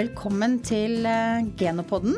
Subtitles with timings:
[0.00, 2.14] Velkommen til eh, Genopodden.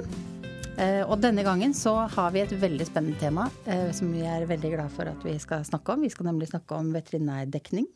[0.79, 4.45] Eh, og denne gangen så har vi et veldig spennende tema eh, som vi er
[4.47, 6.05] veldig glad for at vi skal snakke om.
[6.05, 7.89] Vi skal nemlig snakke om veterinærdekning.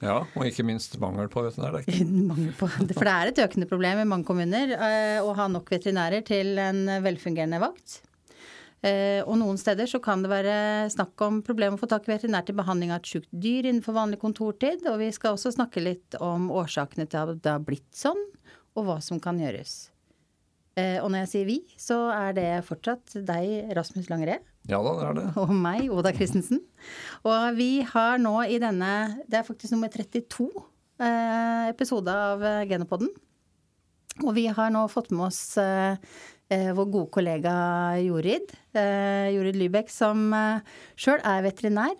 [0.00, 2.14] Ja, og ikke minst mangel på veterinærdekning.
[2.30, 4.72] Mangel på, for det er et økende problem i mange kommuner
[5.20, 8.00] å ha nok veterinærer til en velfungerende vakt.
[9.28, 10.54] Og noen steder så kan det være
[10.90, 13.94] snakk om problemer å få tak i veterinær til behandling av et sjukt dyr innenfor
[13.94, 14.88] vanlig kontortid.
[14.88, 18.24] Og vi skal også snakke litt om årsakene til at det har blitt sånn,
[18.76, 19.90] og hva som kan gjøres.
[20.78, 24.38] Eh, og når jeg sier vi, så er det fortsatt deg, Rasmus Langeré.
[24.70, 25.26] Ja da, det er det.
[25.42, 26.62] Og meg, Oda Christensen.
[27.26, 28.92] Og vi har nå i denne,
[29.28, 30.48] det er faktisk nummer 32
[31.02, 32.70] eh, episode av Genopoden.
[32.72, 33.12] Genopodden.
[34.20, 35.96] Og vi har nå fått med oss eh,
[36.52, 37.54] eh vår gode kollega
[38.02, 38.52] Jorid.
[38.76, 40.60] Eh, Jorid Lybekk, som eh,
[41.00, 41.96] sjøl er veterinær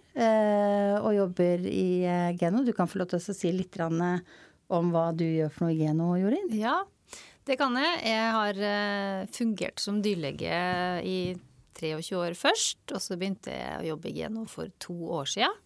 [1.02, 2.04] og jobber i
[2.38, 2.64] Geno.
[2.66, 3.78] Du kan få lov til å si litt
[4.72, 6.52] om hva du gjør for noe i Geno, Jorid?
[6.56, 6.80] Ja,
[7.48, 7.96] det kan jeg.
[8.06, 10.58] Jeg har eh, fungert som dyrlege
[11.06, 11.18] i
[11.78, 15.60] 23 år først, og så begynte jeg å jobbe i Geno for to år siden.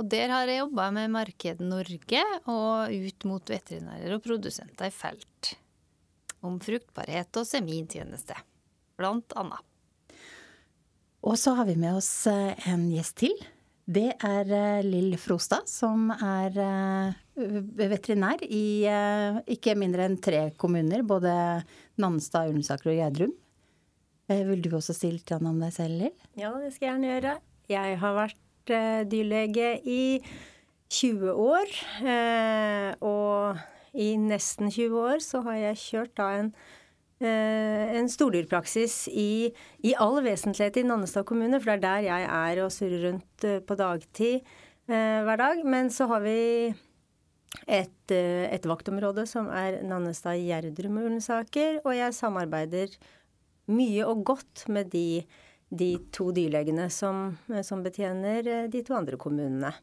[0.00, 4.94] Og der har jeg jobba med Marked Norge og ut mot veterinærer og produsenter i
[4.94, 5.54] felt.
[6.40, 8.38] Om fruktbarhet og semintjeneste,
[8.96, 9.66] blant annet.
[11.20, 13.34] Og så har vi med oss eh, en gjest til.
[13.90, 17.14] Det er eh, Lill Frostad, som er eh,
[17.80, 21.02] veterinær i eh, ikke mindre enn tre kommuner.
[21.06, 21.32] Både
[21.98, 23.32] Nannestad, Ullensaker og Gjerdrum.
[24.30, 26.28] Vil du også si litt om deg selv, Lill?
[26.38, 27.34] Ja, det skal jeg gjerne gjøre.
[27.70, 28.72] Jeg har vært
[29.10, 30.02] dyrlege i
[30.94, 31.72] 20 år.
[33.02, 36.52] Og i nesten 20 år så har jeg kjørt da en
[37.28, 39.50] en stordyrpraksis i,
[39.84, 43.44] i all vesentlighet i Nannestad kommune, for det er der jeg er og surrer rundt
[43.44, 44.40] eh, på dagtid
[44.88, 45.60] eh, hver dag.
[45.68, 46.38] Men så har vi
[47.66, 52.96] et, et vaktområde som er Nannestad, Gjerdrum og Ullensaker, og jeg samarbeider
[53.70, 55.22] mye og godt med de,
[55.68, 57.36] de to dyrlegene som,
[57.66, 59.74] som betjener de to andre kommunene.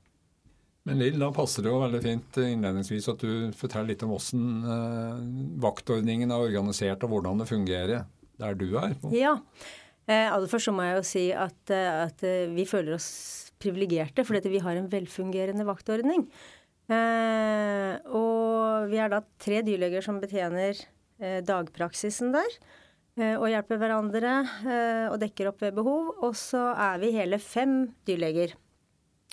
[0.87, 4.45] Men Lill, da passer det jo veldig fint innledningsvis at du forteller litt om hvordan
[4.73, 5.17] eh,
[5.65, 8.05] vaktordningen er organisert og hvordan det fungerer
[8.39, 8.95] der du er.
[9.11, 9.33] Ja.
[10.07, 13.09] Eh, aller først så må jeg jo si at, eh, at eh, vi føler oss
[13.59, 16.23] privilegerte fordi vi har en velfungerende vaktordning.
[16.87, 20.79] Eh, og vi er da tre dyrleger som betjener
[21.19, 22.59] eh, dagpraksisen der.
[23.17, 24.31] Og hjelper hverandre
[25.09, 26.11] og dekker opp ved behov.
[26.21, 28.51] Og så er vi hele fem dyrleger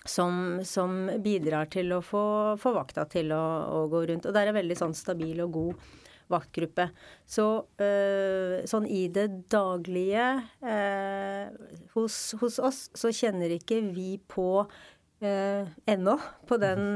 [0.04, 2.24] som, som, bidrar til å få,
[2.60, 4.26] få vakta til å, å, gå rundt.
[4.28, 5.86] Og det er veldig sånn stabil og god
[6.32, 6.88] vaktgruppe.
[7.28, 7.46] Så
[7.84, 10.26] øh, sånn i det daglige
[10.64, 11.52] øh,
[11.96, 16.16] hos, hos, oss så kjenner ikke vi på øh, ennå
[16.48, 16.86] på den,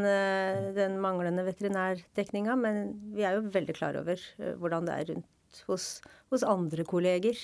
[0.77, 2.87] den manglende veterinærdekninga, men
[3.17, 4.23] vi er jo veldig klar over
[4.61, 5.91] hvordan det er rundt hos,
[6.33, 7.41] hos andre kolleger.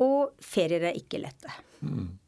[0.00, 1.60] Og ferier er ikke lette.
[1.84, 2.19] Mm.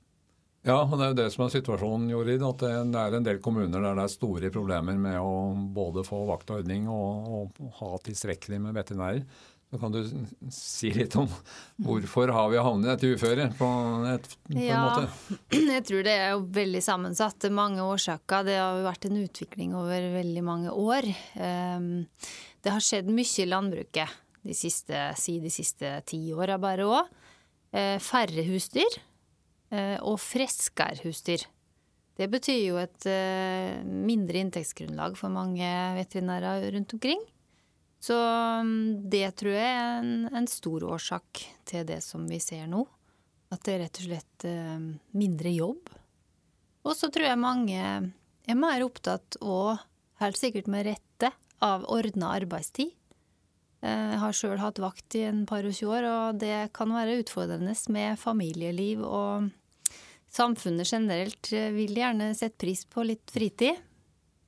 [0.62, 2.42] Ja, og det er jo det som er situasjonen, Jorid.
[2.46, 5.32] At det er en del kommuner der det er store problemer med å
[5.74, 9.24] både få vaktordning og, og ha tilstrekkelig med veterinærer.
[9.72, 10.02] Så kan du
[10.52, 11.30] si litt om
[11.80, 13.68] hvorfor har vi havnet i dette uføret på,
[14.10, 15.36] et, på ja, en måte?
[15.78, 17.38] Jeg tror det er jo veldig sammensatt.
[17.40, 18.44] Det er mange årsaker.
[18.46, 21.08] Det har jo vært en utvikling over veldig mange år.
[21.40, 21.88] Ehm,
[22.60, 27.16] det har skjedd mye i landbruket de siste, si de siste ti åra bare òg.
[27.72, 29.00] Eh, færre husdyr.
[29.72, 31.46] Eh, og friskere husdyr.
[32.18, 37.22] Det betyr jo et eh, mindre inntektsgrunnlag for mange veterinærer rundt omkring.
[38.02, 42.66] Så mm, det tror jeg er en, en, stor årsak til det som vi ser
[42.68, 42.82] nå.
[43.52, 44.82] At det er rett og slett eh,
[45.16, 45.88] mindre jobb.
[46.84, 49.78] Og så tror jeg mange er mer opptatt, og
[50.20, 51.30] helt sikkert med rette,
[51.62, 52.90] av ordna arbeidstid.
[53.86, 57.20] Jeg har sjøl hatt vakt i en par og tjue år, og det kan være
[57.20, 59.46] utfordrende med familieliv og
[60.32, 63.80] samfunnet generelt eh, vil gjerne sette pris på litt fritid.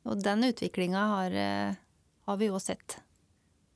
[0.04, 1.80] Og den utviklinga har, eh,
[2.28, 3.00] har, vi òg sett.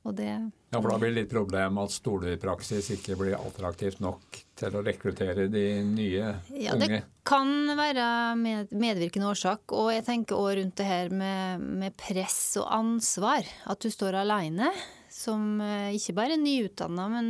[0.07, 0.29] Og det
[0.71, 4.83] Ja, for da blir det litt problem at stordyrpraksis ikke blir attraktivt nok til å
[4.85, 6.87] rekruttere de nye ja, unge?
[6.87, 8.05] Det kan være
[8.37, 9.73] med, medvirkende årsak.
[9.73, 13.49] Og jeg tenker òg rundt det her med, med, press og ansvar.
[13.65, 14.71] At du står aleine.
[15.09, 17.29] Som eh, ikke bare nyutdanna, men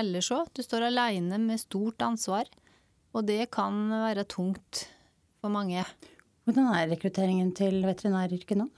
[0.00, 0.48] ellers òg.
[0.56, 2.48] Du står aleine med stort ansvar.
[3.16, 4.84] Og det kan være tungt
[5.40, 5.82] for mange.
[6.46, 8.68] Hvordan er rekrutteringen til veterinæryrket nå?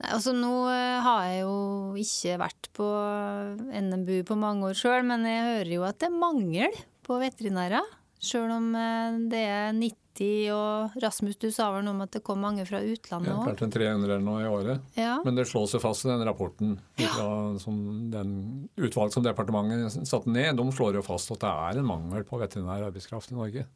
[0.00, 1.56] Nei, altså Nå eh, har jeg jo
[2.00, 2.86] ikke vært på
[3.70, 7.92] NMBU på mange år sjøl, men jeg hører jo at det er mangel på veterinærer.
[8.24, 10.03] Sjøl om eh, det er 90,
[10.54, 13.48] og Rasmus, du sa vel noe om at det kom mange fra utlandet Ja, òg?
[13.50, 14.80] kanskje en 300 eller noe i året.
[14.94, 15.16] Ja.
[15.24, 20.30] Men det slås jo fast i den rapporten fra som den utvalg som departementet satte
[20.30, 23.66] ned, de slår jo fast at det er en mangel på veterinær arbeidskraft i Norge.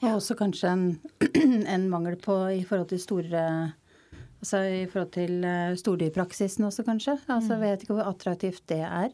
[0.00, 0.84] Og også kanskje en,
[1.74, 3.44] en mangel på i forhold til store
[4.40, 7.18] Altså i forhold til eh, stordyrpraksisen også, kanskje.
[7.28, 9.10] Altså Vet ikke hvor attraktivt det er.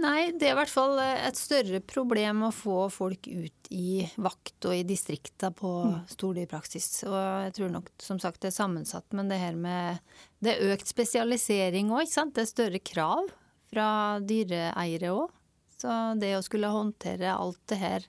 [0.00, 4.06] Nei, det er i hvert fall eh, et større problem å få folk ut i
[4.16, 5.72] vakt og i distrikta på
[6.08, 6.88] stordyrpraksis.
[7.10, 10.00] Og jeg tror nok som sagt det er sammensatt, men det her med
[10.40, 12.34] Det er økt spesialisering òg, ikke sant.
[12.34, 13.28] Det er større krav
[13.70, 13.88] fra
[14.24, 15.36] dyreeiere òg.
[15.80, 18.08] Så det å skulle håndtere alt det her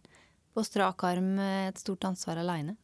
[0.56, 2.78] på strak arm er et stort ansvar aleine.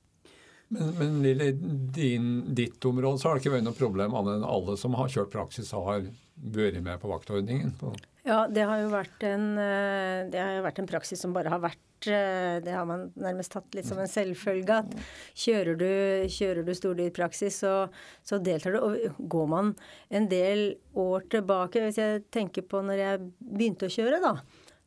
[0.67, 1.51] Men, men Lille,
[1.95, 5.11] din, ditt område så har det ikke vært noe problem annet enn alle som har
[5.11, 6.03] kjørt praksis, har
[6.35, 7.71] vært med på vaktordningen?
[7.79, 7.93] På,
[8.27, 12.07] Ja, det har jo vært en, eh, jo vært en praksis som bare har vært
[12.11, 14.81] eh, Det har man nærmest tatt litt som en selvfølge.
[14.83, 14.91] At
[15.31, 15.87] kjører du,
[16.27, 17.87] kjører du stordyrpraksis, så,
[18.27, 18.81] så deltar du.
[18.83, 19.71] Og går man
[20.09, 24.35] en del år tilbake Hvis jeg tenker på når jeg begynte å kjøre, da.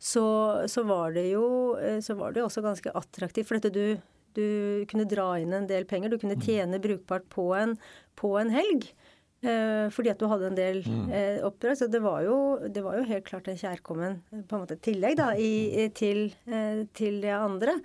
[0.00, 0.24] Så,
[0.68, 1.46] så, var det jo,
[1.80, 3.48] eh, så var det også ganske attraktivt.
[3.48, 3.96] For dette du,
[4.36, 6.12] du kunne dra inn en del penger.
[6.12, 7.78] Du kunne tjene brukbart på en,
[8.20, 8.92] på en helg.
[9.40, 11.78] Eh, fordi at du hadde en del eh, oppdrag.
[11.80, 15.16] Så det var, jo, det var jo helt klart en kjærkommen på en måte tillegg
[15.20, 17.78] da, i, i, til, eh, til det andre.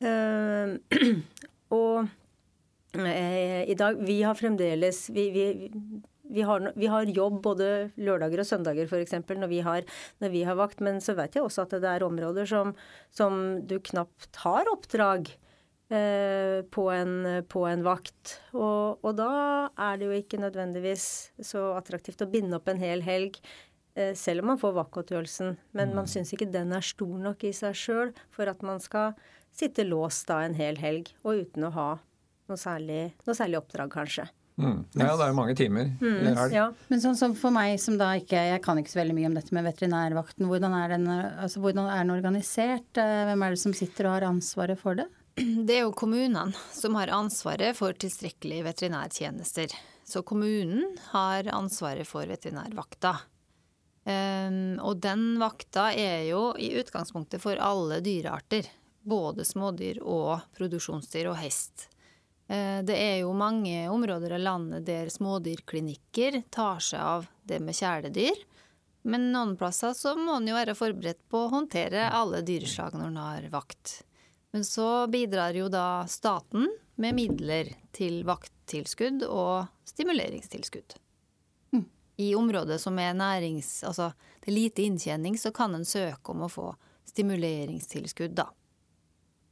[1.76, 2.06] Og
[2.90, 5.42] i dag Vi har fremdeles vi, vi,
[6.32, 7.66] vi har, vi har jobb både
[8.00, 9.12] lørdager og søndager f.eks.
[9.28, 9.84] Når, vi har,
[10.24, 10.80] når vi har vakt.
[10.84, 12.72] Men så vet jeg også at det er områder som,
[13.12, 15.28] som du knapt har oppdrag
[15.90, 17.14] på, en,
[17.50, 18.36] på en vakt.
[18.54, 19.30] Og, og, da
[19.74, 21.06] er det jo ikke nødvendigvis
[21.42, 23.40] så attraktivt å binde opp en hel helg.
[23.98, 25.56] Eh, selv om man får vaktgodtgjørelsen.
[25.76, 29.16] Men man syns ikke den er stor nok i seg sjøl for at man skal
[29.50, 31.88] sitte låst da en hel helg, og uten å ha
[32.50, 34.28] noe særlig, noe særlig oppdrag, kanskje.
[34.62, 34.78] mm.
[34.94, 36.52] Ja, det er jo mange timer Mm.
[36.54, 36.68] Ja.
[36.88, 39.34] Men sånn som for meg som da ikke Jeg kan ikke så veldig mye om
[39.34, 40.46] dette med veterinærvakten.
[40.46, 42.90] Hvordan er den, altså, hvordan er den organisert?
[42.94, 45.08] Eh, Hvem er det som sitter og har ansvaret for det?
[45.66, 49.72] Det er jo kommunene som har ansvaret for tilstrekkelige veterinærtjenester.
[50.04, 53.14] Så kommunen har ansvaret for veterinærvakta.
[54.00, 58.66] Um, og den vakta er jo i utgangspunktet for alle dyrearter.
[59.00, 61.86] Både smådyr og produksjonsdyr og hest.
[62.50, 67.78] Uh, det er jo mange områder av landet der smådyrklinikker tar seg av det med
[67.78, 68.44] kjæledyr.
[69.08, 73.12] Men noen plasser så må en jo være forberedt på å håndtere alle dyreslag når
[73.12, 74.00] en har vakt.
[74.50, 76.66] Men så bidrar jo da staten
[77.00, 80.96] med midler til vakttilskudd og stimuleringstilskudd.
[82.20, 83.80] I området som er nærings...
[83.86, 84.10] Altså
[84.40, 86.66] det er lite inntjening, så kan en søke om å få
[87.08, 88.50] stimuleringstilskudd, da.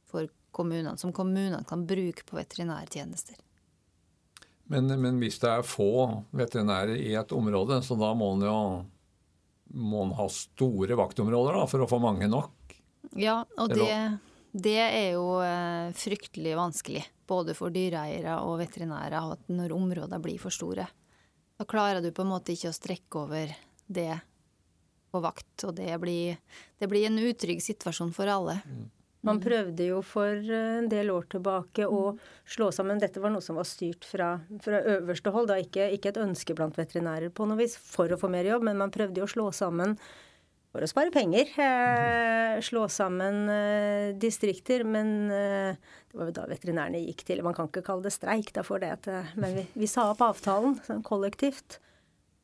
[0.09, 3.39] For kommunene, som kommunene kan bruke på veterinærtjenester.
[4.69, 5.89] Men, men hvis det er få
[6.37, 8.57] veterinærer i et område, så da må en jo
[9.69, 12.77] må en ha store vaktområder da, for å få mange nok.
[13.17, 13.89] Ja, og Det
[14.51, 17.03] det, er jo eh, fryktelig vanskelig.
[17.29, 20.87] Både for dyreeiere og veterinærer at når områder blir for store.
[21.59, 23.51] Da klarer du på en måte ikke å strekke over
[23.85, 24.13] det
[25.09, 26.37] på vakt, og det blir,
[26.79, 28.59] det blir en utrygg situasjon for alle.
[29.25, 32.13] Man prøvde jo for eh, en del år tilbake å
[32.47, 36.13] slå sammen Dette var noe som var styrt fra, fra øverste hold, da ikke, ikke
[36.13, 39.19] et ønske blant veterinærer på noe vis for å få mer jobb, men man prøvde
[39.19, 39.97] jo å slå sammen
[40.69, 41.49] for å spare penger.
[41.59, 44.85] Eh, slå sammen eh, distrikter.
[44.87, 45.77] Men eh,
[46.09, 48.83] det var jo da veterinærene gikk til Man kan ikke kalle det streik, da får
[48.83, 51.79] det at eh, Men vi, vi sa opp avtalen sånn kollektivt.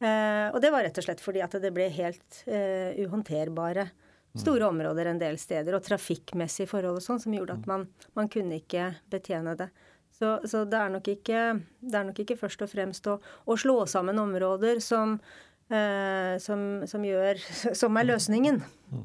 [0.03, 3.89] Eh, og det var rett og slett fordi at det ble helt eh, uhåndterbare
[4.35, 7.85] store områder en del steder, og trafikkmessige forhold og sånn, som gjorde at man,
[8.17, 9.69] man kunne ikke betjene det.
[10.15, 11.41] Så, så det, er ikke,
[11.83, 15.17] det er nok ikke først og fremst å, å slå sammen områder som,
[15.67, 17.39] som, som, gjør,
[17.81, 18.59] som er løsningen.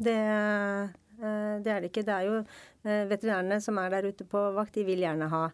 [0.04, 2.04] Det, eh, det er det ikke.
[2.06, 5.46] Det er jo eh, veterinærene som er der ute på vakt, de vil gjerne ha,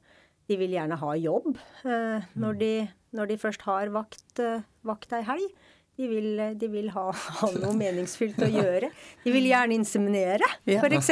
[0.50, 1.54] de vil gjerne ha jobb
[1.86, 2.72] eh, når, de,
[3.16, 5.48] når de først har vakt, eh, vakt ei helg.
[5.96, 6.26] De vil,
[6.60, 7.06] de vil ha,
[7.38, 8.90] ha, noe meningsfylt å gjøre.
[9.22, 10.82] De vil gjerne inseminere, Ja.
[10.84, 11.08] f.eks.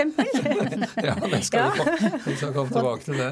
[1.07, 3.31] Ja, det skal vi, komme, vi skal komme tilbake til det.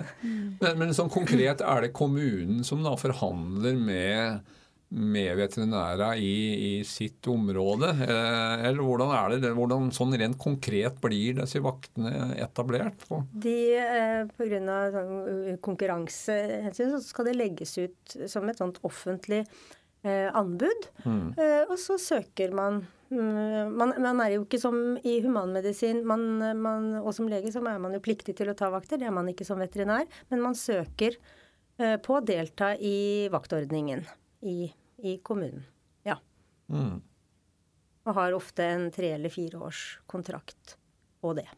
[0.63, 4.55] Men, men sånn konkret, er det kommunen som da forhandler med,
[4.93, 6.37] med veterinærer i,
[6.69, 7.91] i sitt område?
[8.07, 9.53] Eh, eller hvordan er det?
[9.57, 13.07] Hvordan sånn rent konkret blir disse vaktene etablert?
[13.09, 13.23] på?
[13.33, 14.81] De, eh, Pga.
[14.93, 19.45] Sånn, konkurransehensyn så skal det legges ut som et sånt offentlig
[20.05, 20.91] eh, anbud.
[21.05, 21.31] Mm.
[21.37, 26.23] Eh, og så søker man Mm, man, man, er jo ikke som i humanmedisin, man,
[26.63, 29.01] man, og som lege så er man jo pliktig til å ta vakter.
[29.01, 30.07] Det er man ikke som veterinær.
[30.33, 34.07] Men man søker uh, på å delta i vaktordningen
[34.49, 34.73] i,
[35.03, 35.65] i kommunen.
[36.07, 36.19] Ja.
[36.73, 37.01] Mm.
[38.03, 40.77] Og har ofte en tre- eller fireårskontrakt
[41.23, 41.49] på det.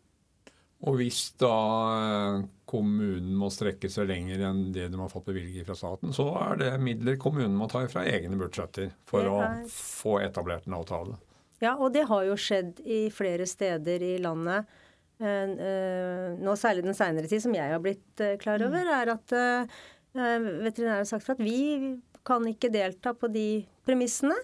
[0.84, 1.54] Og hvis da
[1.94, 6.26] eh, kommunen må strekke seg lenger enn det de har fått bevilget fra staten, så
[6.42, 9.38] er det midler kommunen må ta fra egne budsjetter for å
[9.70, 11.16] få etablert en avtale.
[11.62, 14.68] Ja, og det har jo skjedd i flere steder i landet.
[15.22, 18.68] Eh, eh, nå særlig den seinere tid, som jeg har blitt klar mm.
[18.68, 19.38] over, er at
[20.14, 24.36] veterinærer har sagt at vi kan ikke delta på de premissene.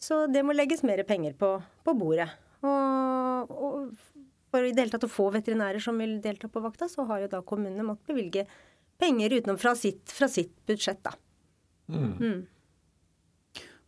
[0.00, 2.30] Så det må legges mer penger på, på bordet.
[2.64, 3.90] Og, og
[4.50, 7.24] for i det hele tatt å få veterinærer som vil delta på vakta, så har
[7.24, 8.46] jo da kommunene måttet bevilge
[9.00, 11.14] penger utenom fra sitt, fra sitt budsjett, da.
[11.90, 12.16] Mm.
[12.20, 12.40] Mm.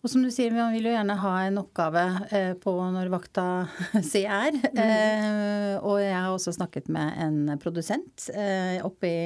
[0.02, 2.02] Og som du sier, man vil jo gjerne ha en oppgave
[2.34, 3.44] eh, på når vakta
[4.12, 4.56] si er.
[4.58, 4.80] Mm.
[4.84, 9.20] Eh, og jeg har også snakket med en produsent eh, oppe i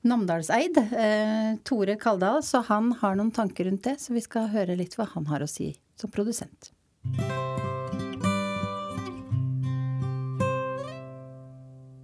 [0.00, 3.98] Namdalseid, eh, Tore Kaldal, så han har noen tanker rundt det.
[4.00, 6.72] Så vi skal høre litt hva han har å si som produsent.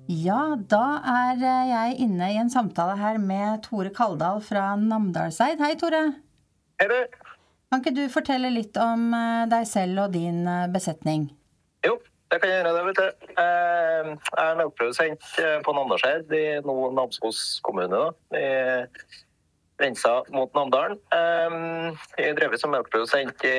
[0.06, 5.58] Ja, da er eh, jeg inne i en samtale her med Tore Kaldal fra Namdalseid.
[5.64, 6.02] Hei, Tore.
[6.80, 7.32] Hei, du.
[7.72, 11.30] Kan ikke du fortelle litt om eh, deg selv og din eh, besetning?
[11.86, 11.96] Jo,
[12.30, 12.73] det kan gjøre.
[12.76, 13.28] det, vet du.
[13.37, 15.28] Jeg er melkeprodusent
[15.64, 18.00] på Namdalseid i Namsos kommune.
[18.02, 18.11] da.
[18.37, 18.87] I
[19.78, 20.99] grensa mot Namdalen.
[21.12, 23.56] Jeg har drevet som melkeprodusent i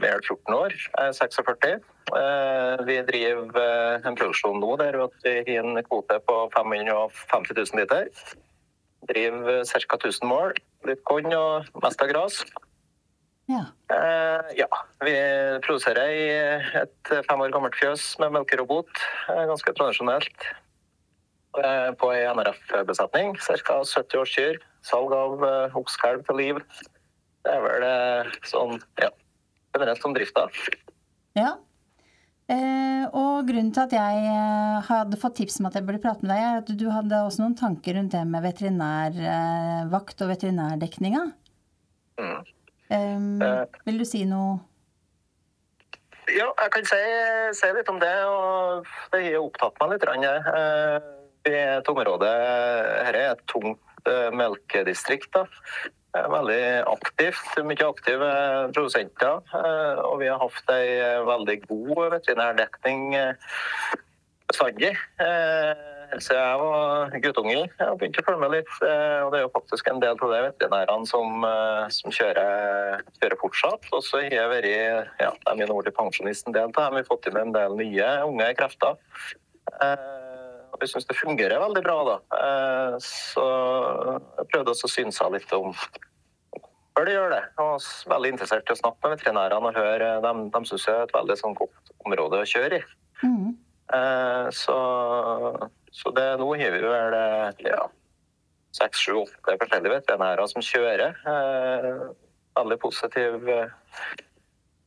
[0.00, 0.74] mer enn 14 år.
[0.74, 1.72] Jeg er 46.
[2.12, 7.80] Eh, vi driver eh, en produksjon nå der vi har en kvote på 550 000
[7.80, 8.10] liter.
[9.08, 9.96] Driver ca.
[9.98, 10.54] 1000 mål.
[10.88, 12.42] Litt korn og mest av gras.
[13.52, 13.62] Ja.
[13.92, 14.68] Eh, ja.
[15.04, 15.14] Vi
[15.66, 16.26] produserer i
[16.82, 18.90] et fem år gammelt fjøs med melkerobot.
[19.28, 20.46] Ganske tradisjonelt.
[22.00, 23.34] På ei NRF-besetning.
[23.36, 23.82] Ca.
[23.84, 24.62] 70 års kyr.
[24.88, 25.42] Salg av
[25.78, 26.62] oksekalv til liv.
[27.42, 29.10] Det er vel sånn, ja,
[29.74, 30.46] generelt om drifta.
[31.36, 31.56] Ja.
[32.50, 36.24] Eh, og grunnen til at jeg eh, hadde fått tips om at jeg burde prate
[36.24, 40.32] med deg, er at du hadde også noen tanker rundt det med veterinærvakt eh, og
[40.32, 41.22] veterinærdekninga.
[42.20, 42.50] Mm.
[42.92, 44.60] Eh, vil du si noe?
[46.32, 47.00] Ja, jeg kan si,
[47.58, 48.12] si, litt om det.
[48.28, 50.06] og Det har opptatt meg litt.
[50.08, 51.08] Eh,
[51.42, 55.32] vi er et område, Dette er et tungt eh, melkedistrikt.
[55.34, 55.46] da
[56.12, 57.54] veldig aktivt.
[57.64, 58.30] Mye aktive
[58.74, 59.40] produsenter.
[59.56, 63.32] Eh, og vi har hatt ei eh, veldig god veterinærdekning eh,
[64.50, 64.92] bestandig.
[65.22, 67.54] Helt siden jeg var guttunge.
[67.56, 68.72] Jeg har begynt å følge med litt.
[68.82, 71.46] Og det er jo faktisk en del av de veterinærene som,
[71.96, 73.88] som kjører, kjører, fortsatt.
[73.96, 74.68] Og så har jeg vært
[75.22, 76.98] ja, de er nå blitt pensjonist en del av dem.
[76.98, 79.00] Vi har fått inn en del nye unge krefter.
[80.72, 82.14] Og jeg syns det fungerer veldig bra, da.
[82.38, 83.44] Eh, så
[84.38, 87.42] jeg prøvde også å synse litt om hvorfor de gjør det.
[87.50, 90.08] Jeg var veldig interessert i å snakke med veterinærene og høre.
[90.24, 92.82] De, de syns det er et veldig sånn godt område å kjøre i.
[93.22, 93.52] Mm.
[93.98, 94.78] Eh, så,
[95.92, 97.16] så det, nå har vi vel
[97.66, 97.82] ja,
[98.76, 101.18] seks, sju, åtte forskjellige veterinærer som kjører.
[101.28, 101.98] Eh,
[102.56, 103.50] veldig positiv,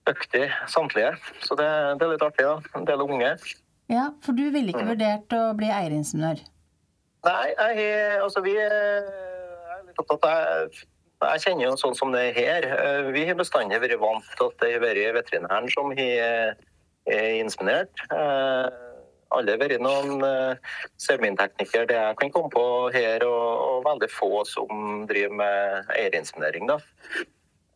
[0.10, 1.14] dyktig samtlige.
[1.46, 1.70] Så det,
[2.00, 2.58] det er litt artig, da.
[2.78, 3.36] En del unge.
[3.92, 4.92] Ja, For du ville ikke mm.
[4.96, 6.42] vurdert å bli eieringeniør?
[7.26, 7.86] Nei, jeg,
[8.22, 9.08] altså vi er
[9.86, 10.84] litt opptatt av
[11.26, 12.66] jeg kjenner jo sånn som det er her.
[12.76, 16.58] Eh, vi har bestandig vært vant til at det har vært veterinæren som har
[17.06, 18.02] inseminert.
[19.34, 24.12] Eh, har vært noen eh, seminteknikere det jeg kan komme på her, og, og veldig
[24.12, 26.70] få som driver med eierinseminering.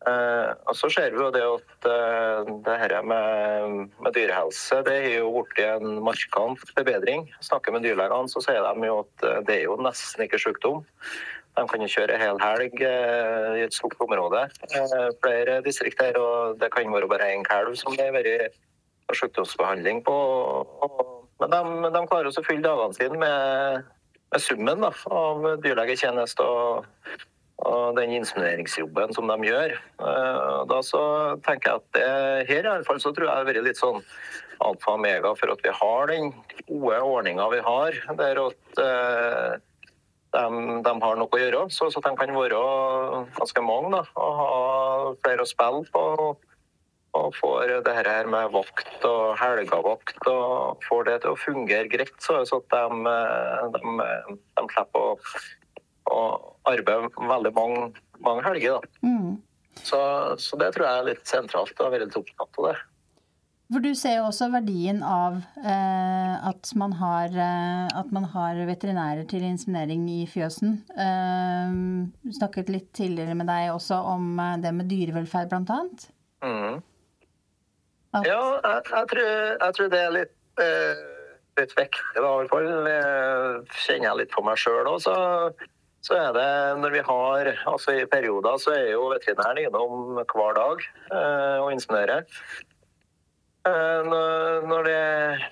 [0.08, 4.94] Uh, og så ser vi jo det at uh, det her med, med, dyrehelse det
[4.96, 7.26] er jo blitt en markant forbedring.
[7.44, 10.86] Snakker med dyrlegene, så sier de jo at uh, det er jo nesten ikke sykdom.
[11.60, 14.46] De kan jo kjøre hel helg i et stort område.
[15.20, 18.56] flere distrikter, og det kan være bare én kalv som det har vært
[19.20, 20.16] sykdomsbehandling på.
[20.16, 23.90] Og, men de, de klarer å fylle dagene sine med,
[24.34, 26.88] med summen da, av dyrlegetjeneste og
[27.68, 29.74] og den insemineringsjobben som de gjør.
[29.76, 31.02] Eh, da så
[31.44, 32.06] tenker jeg at det,
[32.48, 34.00] her i alle fall så tror jeg det har vært litt sånn
[34.64, 36.32] alfa og omega for at vi har den
[36.68, 40.46] gode ordninga vi har, der at de,
[40.86, 41.66] de, har noe å gjøre.
[41.74, 42.64] Så, så de kan være
[43.40, 44.52] ganske mange da, og ha
[45.24, 46.06] flere å spille på.
[47.20, 52.16] Og får det her med vakt og helgavakt og får det til å fungere greit,
[52.24, 53.16] så, så at de,
[53.76, 53.96] de,
[54.60, 55.16] de slipper å
[56.14, 56.22] å,
[56.70, 57.90] arbeide veldig mange,
[58.26, 58.86] mange helger.
[59.06, 59.40] Mm.
[59.80, 60.00] Så,
[60.42, 61.76] så, det tror jeg er litt sentralt.
[61.80, 62.78] å være litt opptatt av det.
[63.70, 68.58] For du ser jo også verdien av eh, at, man har, eh, at, man har,
[68.66, 70.80] veterinærer til inseminering i fjøsen.
[70.90, 71.76] Eh,
[72.40, 76.08] snakket litt tidligere med deg også om eh, det med dyrevelferd, blant annet.
[76.42, 76.82] Mm.
[78.14, 81.02] Ja, jeg, jeg, tror, jeg, tror, det er litt, eh,
[81.60, 82.70] litt viktig, i hvert fall.
[83.84, 85.14] kjenner jeg litt på meg sjøl òg, så,
[86.02, 86.48] så, er det
[86.82, 91.70] når vi har Altså i perioder så er jo veterinæren innom hver dag eh, og
[91.76, 92.26] insinuerer.
[93.68, 95.04] Eh, når det,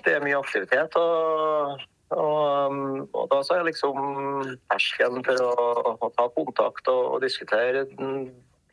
[0.06, 0.98] det, er mye aktivitet.
[0.98, 1.86] Og,
[2.16, 2.78] og,
[3.14, 7.86] og da så er liksom terskelen for å, å, ta kontakt og, og, diskutere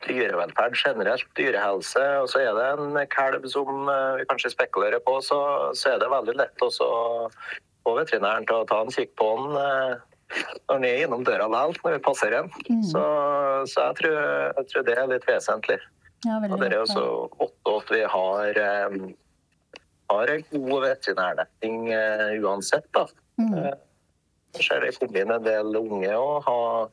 [0.05, 2.03] dyrevelferd generelt, dyrehelse.
[2.21, 5.39] Og så er det en kalv som eh, vi kanskje spekulerer på, så,
[5.77, 7.05] så er det veldig lett også å
[7.85, 9.95] få veterinæren til å ta en kikk på den eh,
[10.65, 12.79] når den er innom døra likevel, når vi passerer den.
[12.79, 12.85] Mm.
[12.89, 13.03] Så,
[13.71, 14.15] så jeg, tror,
[14.57, 15.77] jeg, tror, det er litt vesentlig.
[16.25, 17.05] Ja, og det er også
[17.37, 18.63] godt at vi har
[20.09, 22.87] har en god veterinærdekning uh, uansett.
[22.93, 23.05] da.
[23.37, 23.53] Mm.
[23.53, 23.73] Uh,
[24.55, 26.91] ser det kommer inn en del unge og har,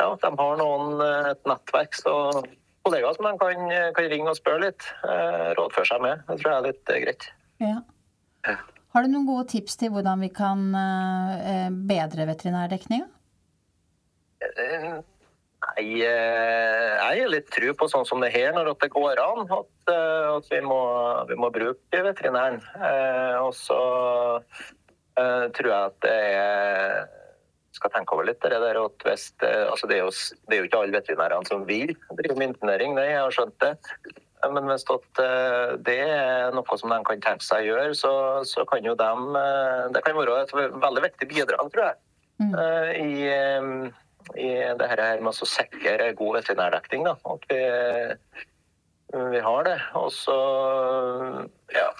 [0.00, 2.14] ja, de har noen, eh, et nettverk så
[2.86, 4.86] kollegaer som de kan, kan, ringe og spørre litt.
[5.02, 6.20] Uh, rådføre seg med.
[6.28, 7.28] Det tror jeg er litt greit.
[7.58, 7.80] Ja.
[8.94, 10.70] Har du noen gode tips til hvordan vi kan
[11.88, 13.08] bedre veterinærdekninga?
[15.66, 19.46] Nei, jeg er litt tru på sånn som det her, når det går an.
[19.50, 20.80] At, eh, at vi, må,
[21.28, 22.60] vi, må, bruke veterinæren.
[22.76, 23.80] Eh, og så
[25.16, 27.06] tror jeg at det er
[27.76, 30.12] skal tenke over litt det der at hvis, altså det, er jo,
[30.46, 33.58] det er jo ikke alle veterinærene som vil drive med internering, det jeg har skjønt
[33.64, 33.74] det.
[34.52, 34.84] Men hvis
[35.86, 38.12] det er noe som de kan tenke seg å gjøre, så,
[38.46, 39.12] så kan jo de
[39.94, 41.96] Det kan være et veldig viktig bidrag, tror jeg,
[42.44, 42.52] mm.
[43.00, 43.94] i
[44.34, 47.06] i det her med å sikre god veterinærdekning.
[47.06, 47.60] At vi,
[49.34, 49.76] vi har det.
[50.00, 50.38] Og så,
[51.74, 51.90] ja.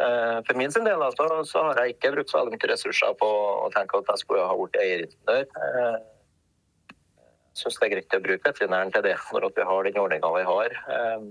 [0.00, 3.12] Eh, for min sin del altså, så har jeg ikke brukt så veldig mye ressurser
[3.20, 3.28] på
[3.66, 5.44] å tenke at jeg skulle ha blitt eieringeniør.
[5.44, 7.28] Jeg eh,
[7.60, 10.46] syns det er greit å bruke veterinæren til det når vi har den ordninga vi
[10.48, 10.78] har.
[10.96, 11.28] Eh,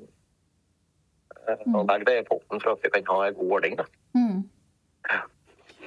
[1.50, 3.82] og legge det i potten for at vi kan ha en god ordning.
[4.14, 4.40] Mm.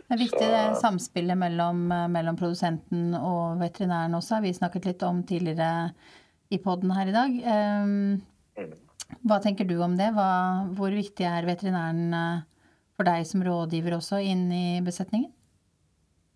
[0.02, 4.42] Det er viktig det samspillet mellom, mellom, produsenten og veterinæren også.
[4.42, 5.92] Vi snakket litt om tidligere
[6.50, 7.38] i poden her i dag.
[7.46, 8.72] Ehm,
[9.22, 10.10] hva tenker du om det?
[10.16, 10.32] Hva,
[10.74, 12.42] hvor viktig er veterinæren
[13.02, 15.32] for deg som rådgiver også inn i besetningen?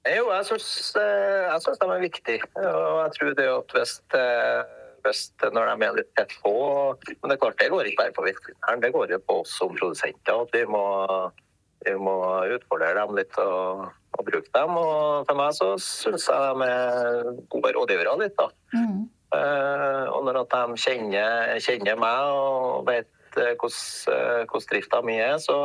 [0.06, 2.50] Jo, jeg syns, eh, jeg syns de er viktige.
[2.58, 4.62] Og jeg tror det at hvis, eh,
[5.02, 5.22] hvis
[5.54, 6.52] når de er litt tett på
[7.22, 9.58] Men det er klart, det går ikke bare på veterinæren, det går jo på oss
[9.58, 10.42] som produsenter.
[10.42, 11.32] at vi må
[11.86, 12.16] vi må
[12.50, 13.86] utfordre dem litt og,
[14.18, 14.70] og bruke dem.
[14.76, 18.48] Og for meg så syns jeg de er gode rådgivere litt, da.
[18.74, 19.06] Mm.
[19.34, 25.36] Uh, og når at de kjenner, kjenner meg og vet uh, hvordan drifta mi er,
[25.42, 25.58] så,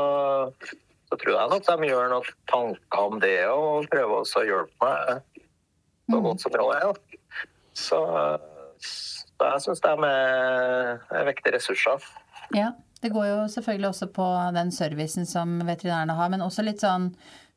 [1.11, 4.87] så, tror jeg nok de gjør noen tanker om det og prøver også å hjelpe
[4.87, 5.41] meg
[6.11, 6.23] så mm.
[6.23, 7.19] godt som råd er.
[7.77, 7.99] Så,
[8.83, 12.07] så jeg syns de er, er viktige ressurser.
[12.55, 12.71] Ja.
[13.01, 17.07] Det går jo selvfølgelig også på den servicen som veterinærene har, men også litt sånn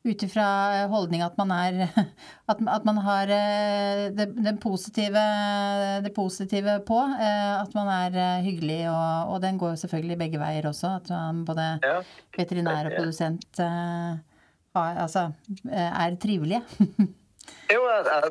[0.05, 0.47] ut ifra
[0.93, 1.79] holdninga at man er
[2.53, 5.21] At, at man har eh, det, det, positive,
[6.05, 6.99] det, positive, på.
[7.01, 10.91] Eh, at man er eh, hyggelig, og, og, den går jo selvfølgelig begge veier også.
[11.01, 11.95] At man både ja.
[12.37, 15.31] veterinær og produsent har, altså,
[15.73, 16.63] er trivelige.
[17.69, 17.81] Jo,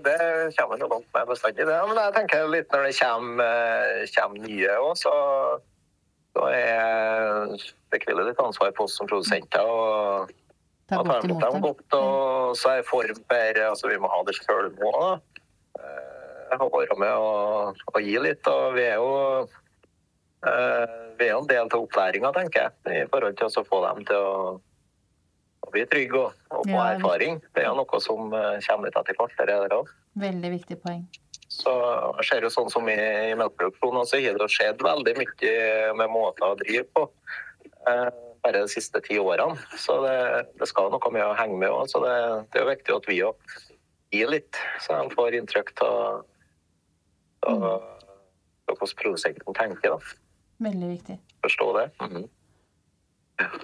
[0.01, 0.15] det
[0.57, 1.75] kommer noe langt med bestandig, det.
[1.89, 5.13] Men jeg tenker litt når det kommer, kommer nye òg, så
[6.33, 7.53] da er
[7.93, 9.61] det hviler litt ansvar på oss som produsenter.
[9.61, 10.33] og
[10.93, 11.61] Ta godt imot dem.
[11.63, 13.69] Godt, og så er form bedre.
[13.71, 14.93] Altså, vi må ha det sjøl nå.
[16.53, 19.13] Jeg har vært med å, å, gi litt, og vi er jo
[20.45, 23.79] eh, vi er jo en del av opplæringa, tenker jeg, i forhold til å få
[23.87, 24.35] dem til å,
[25.65, 27.41] å bli trygge og, og få ja, erfaring.
[27.55, 29.37] Det er jo noe som eh, kommer litt etter hvert.
[29.39, 29.93] Der, der
[30.27, 31.07] Veldig viktig poeng.
[31.53, 31.73] Så
[32.19, 35.57] jeg ser jo sånn som i, i melkeproduksjonen, så har det skjedd veldig mye
[35.99, 37.07] med måter å drive på.
[37.89, 38.07] Eh,
[38.43, 39.57] bare de siste ti årene.
[39.79, 40.17] Så det,
[40.59, 41.87] det skal noe med å henge med òg.
[41.91, 42.13] Så det,
[42.51, 43.57] det, er jo viktig at vi òg
[44.13, 46.23] gir litt, så de får inntrykk av
[47.43, 49.95] hvordan produsenten tenker.
[49.95, 49.99] Da.
[50.69, 51.19] Veldig viktig.
[51.43, 51.89] Forstå det.
[52.01, 52.29] Mm -hmm.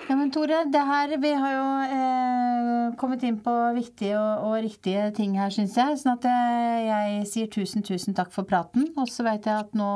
[0.10, 1.66] Ja, men Tore, det her, vi har jo
[1.96, 6.00] eh, kommet inn på viktige og, og riktige ting her, syns jeg.
[6.02, 8.90] Sånn at jeg, jeg sier tusen, tusen takk for praten.
[8.98, 9.92] Og så veit jeg at nå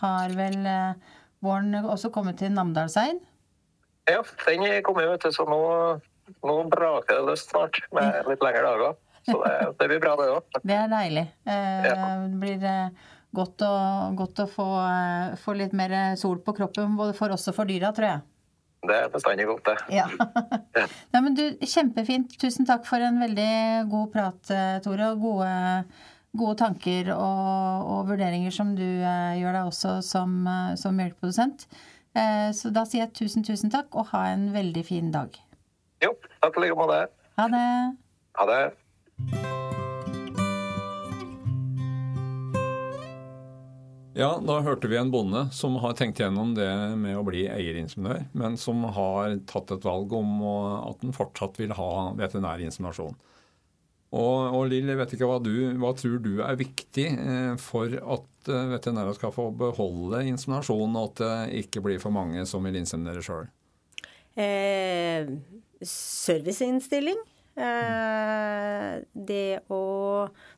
[0.00, 0.94] har vel eh,
[1.44, 3.20] våren også kommet til Namdalseid?
[4.10, 5.32] Ja, den er kommet, vet du.
[5.32, 5.62] Så nå,
[6.44, 9.00] nå braker det løs snart med litt lengre dager.
[9.24, 10.56] Så det, det blir bra, det òg.
[10.68, 11.24] Det er deilig.
[11.48, 11.96] Eh, ja.
[12.28, 13.72] Det blir eh, godt å,
[14.18, 17.70] godt å få, eh, få litt mer sol på kroppen både for oss og for
[17.70, 18.24] dyra, tror jeg.
[18.84, 19.96] Det er bestandig godt, det.
[19.96, 20.04] Ja.
[21.14, 22.36] Nei, men du, Kjempefint.
[22.40, 23.54] Tusen takk for en veldig
[23.92, 24.52] god prat,
[24.84, 25.14] Tore.
[25.14, 25.54] Og gode,
[26.36, 30.36] gode tanker og, og, vurderinger som du gjør deg også som,
[30.76, 31.64] som melkeprodusent.
[32.14, 35.34] Eh, så da sier jeg tusen, tusen takk, og ha en veldig fin dag.
[36.04, 37.04] Jo, takk i like måte.
[37.40, 37.66] Ha det.
[38.38, 38.62] Ha det.
[44.14, 48.28] Ja, da hørte vi en bonde som har tenkt gjennom det med å bli eieringeniør,
[48.38, 53.16] men som har tatt et valg om at den fortsatt vil ha veterinærinseminasjon.
[54.14, 55.50] Og, og Lill, jeg vet ikke hva, du,
[55.82, 61.12] hva tror du er viktig eh, for at eh, veterinærer skal få beholde inseminasjonen, og
[61.12, 63.46] at det ikke blir for mange som vil inseminere sjøl?
[64.34, 65.30] Eh,
[65.84, 67.20] serviceinnstilling.
[67.54, 69.82] Eh, det å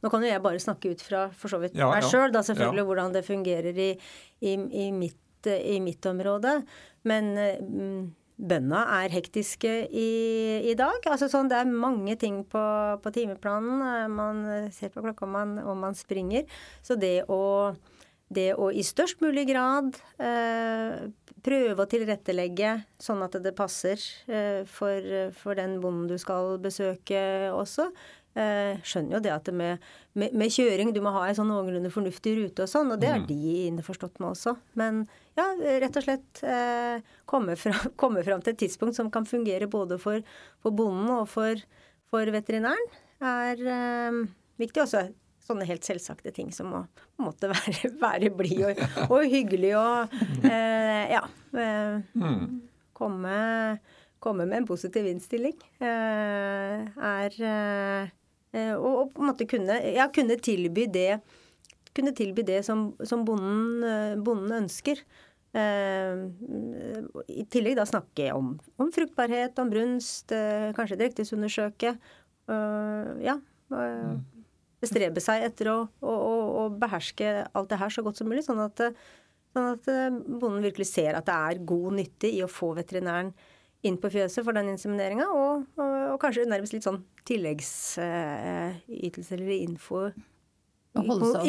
[0.01, 2.41] Nå kan jo jeg bare snakke ut fra for så vidt ja, meg sjøl, da
[2.47, 2.89] selvfølgelig, ja.
[2.89, 3.91] hvordan det fungerer i,
[4.41, 6.61] i, i, mitt, i mitt, område.
[7.05, 8.01] Men mm,
[8.37, 10.09] bøndene er hektiske i,
[10.69, 11.01] i, dag.
[11.11, 12.65] Altså sånn, Det er mange ting på,
[13.03, 14.11] på timeplanen.
[14.13, 16.45] Man ser på klokka om man, om man springer.
[16.85, 17.75] Så det å
[18.27, 21.07] det å i størst mulig grad eh,
[21.47, 27.21] prøve å tilrettelegge sånn at det passer eh, for, for, den bonden du skal besøke
[27.55, 27.87] også.
[28.37, 31.49] Eh, skjønner jo det at det med, med, med, kjøring du må ha en sånn
[31.49, 33.29] noenlunde fornuftig rute og sånn, og det er mm.
[33.31, 34.53] de innforstått med også.
[34.77, 35.07] Men
[35.39, 35.47] ja,
[35.81, 39.97] rett og slett eh, komme, fram, komme, fram, til et tidspunkt som kan fungere både
[40.03, 40.21] for,
[40.61, 41.63] for bonden og for,
[42.13, 44.21] for veterinæren, er eh,
[44.61, 44.85] viktig.
[44.85, 45.07] Også
[45.47, 49.73] sånne helt selvsagte ting som å på en måte være, være blid og, og, hyggelig
[49.79, 51.23] og eh, ja.
[51.57, 52.45] Eh, mm.
[52.97, 53.41] komme,
[54.21, 58.15] komme, med en positiv innstilling eh, er eh,
[58.77, 61.11] og, og, på en måte kunne, ja, kunne tilby det
[61.97, 65.01] kunne tilby det som, som bonden, eh, bonden, ønsker.
[65.57, 66.27] Uh,
[67.33, 70.35] I tillegg da snakke om, om fruktbarhet, om brunst,
[70.77, 71.95] kanskje drektighetsundersøke.
[72.51, 73.39] Uh, ja.
[74.83, 76.15] Bestrebe seg etter å, å,
[76.61, 78.85] å, beherske alt det her så godt som mulig, sånn at,
[79.57, 83.33] sånn at, eh, bonden virkelig ser at det er god nytte i å få veterinæren
[83.87, 89.51] inn på fjøset for den insemineringa, og, og, og, kanskje nærmest litt sånn tilleggsytelse eller
[89.57, 89.99] info
[90.97, 90.99] i,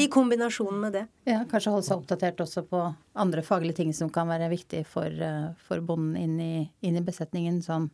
[0.04, 1.06] i, kombinasjon med det.
[1.24, 2.82] Ja, Kanskje holde seg oppdatert også på
[3.18, 7.06] andre faglige ting som kan være viktig for, eh, for bonden inn i, inn i
[7.06, 7.62] besetningen.
[7.64, 7.90] sånn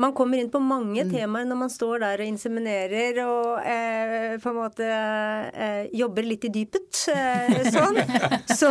[0.00, 1.10] man kommer inn på mange mm.
[1.12, 6.46] temaer når man står der og inseminerer og eh, på en måte eh, jobber litt
[6.48, 6.88] i dypet.
[7.12, 7.98] Eh, sånn.
[8.62, 8.70] Så,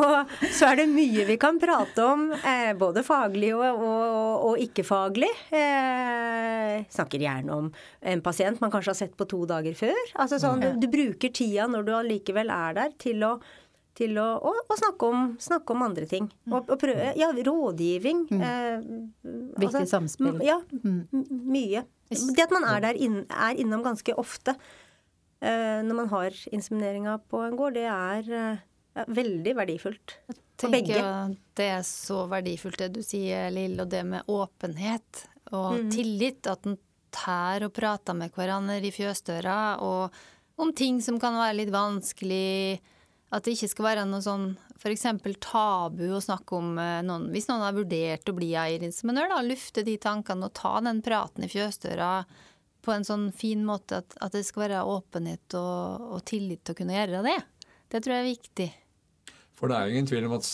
[0.53, 5.29] så, er det mye vi kan prate om, eh, både faglig og, og, og ikke-faglig.
[5.57, 7.69] Eh, snakker gjerne om
[8.13, 9.99] en pasient man kanskje har sett på to dager før.
[10.21, 13.33] Altså sånn, du, du bruker tida når du allikevel er der, til å
[13.97, 16.29] til å, å, å snakke, om, snakke, om, andre ting.
[16.49, 18.23] Og, og prøve, ja, rådgivning.
[18.31, 18.43] Mm.
[18.47, 20.39] Eh, altså, samspill.
[20.45, 21.25] Ja, mm.
[21.51, 21.83] mye.
[22.11, 24.55] Det at man er der inn, er innom ganske ofte
[25.41, 30.17] eh, når man har insemineringa på en gård, det er eh, veldig verdifullt.
[30.61, 31.01] For begge.
[31.57, 35.91] Det er så verdifullt det du sier, Lill, og det med åpenhet og mm.
[35.93, 36.49] tillit.
[36.51, 36.77] At en
[37.11, 42.77] tær og prater med hverandre i fjøsdøra, og om ting som kan være litt vanskelig
[43.31, 44.49] at det ikke skal være noe sånn
[44.81, 45.05] f.eks.
[45.39, 49.85] tabu å snakke om eh, noen Hvis noen har vurdert å bli eierinseminør, da, lufte
[49.87, 52.11] de tankene og ta den praten i fjøsdøra
[52.81, 56.73] på en sånn fin måte at, at det skal være åpenhet og, og, tillit til
[56.73, 57.37] å kunne gjøre det.
[57.93, 58.69] Det tror jeg er viktig.
[59.61, 60.47] For det er jo ingen tvil om at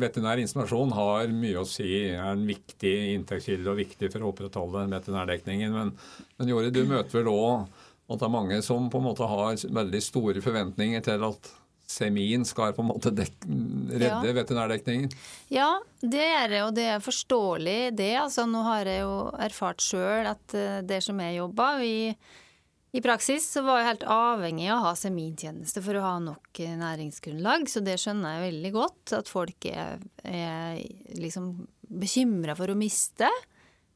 [0.00, 4.86] veterinær inseminasjon har mye å si, er en viktig inntektskilde og viktig for å opprettholde
[4.94, 5.74] veterinærdekningen.
[5.76, 5.92] Men,
[6.40, 7.66] men Jori, du møter vel òg
[8.08, 11.52] at det er mange som på en måte har veldig store forventninger til at
[11.92, 14.20] semin skal på en måte redde ja.
[14.36, 15.12] veterinærdekningen?
[15.52, 18.14] Ja, det er det, og det er forståelig det.
[18.20, 20.56] Altså, nå har jeg jo erfart sjøl at
[20.88, 21.74] det som jeg jobba,
[22.92, 26.58] i praksis så var jeg helt avhengig av å ha semintjeneste for å ha nok
[26.60, 29.14] eh, næringsgrunnlag, så det skjønner jeg veldig godt.
[29.16, 30.82] At folk er, er
[31.16, 31.54] liksom
[31.88, 33.30] bekymra for å miste.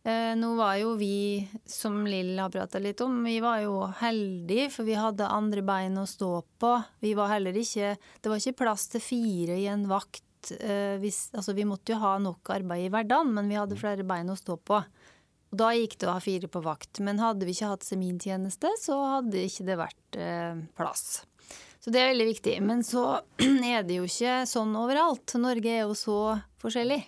[0.07, 4.69] Eh, nå var jo vi, som Lill har prata litt om, vi var jo heldige,
[4.71, 6.31] for vi hadde andre bein å stå
[6.62, 6.71] på.
[7.03, 10.53] Vi var heller ikke Det var ikke plass til fire i en vakt.
[10.61, 14.07] Eh, hvis, altså, vi måtte jo ha nok arbeid i hverdagen, men vi hadde flere
[14.07, 14.79] bein å stå på.
[15.51, 17.03] Og da gikk det å ha fire på vakt.
[17.03, 21.25] Men hadde vi ikke hatt semintjeneste, så hadde ikke det vært eh, plass.
[21.83, 22.57] Så det er veldig viktig.
[22.62, 23.09] Men så
[23.75, 25.35] er det jo ikke sånn overalt.
[25.42, 26.21] Norge er jo så
[26.62, 27.03] forskjellig.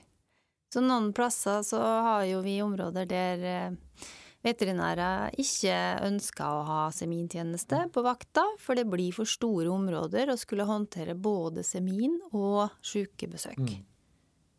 [0.73, 4.07] Så noen plasser så har jo vi områder der eh,
[4.45, 5.77] veterinærer ikke
[6.07, 11.17] ønsker å ha semintjeneste på vakta, for det blir for store områder å skulle håndtere
[11.17, 13.61] både semin og sykebesøk.
[13.65, 13.87] Mm.